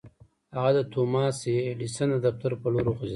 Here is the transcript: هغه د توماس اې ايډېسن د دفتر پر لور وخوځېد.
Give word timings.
هغه 0.55 0.71
د 0.77 0.79
توماس 0.93 1.37
اې 1.49 1.57
ايډېسن 1.67 2.09
د 2.13 2.17
دفتر 2.25 2.51
پر 2.61 2.69
لور 2.73 2.85
وخوځېد. 2.87 3.09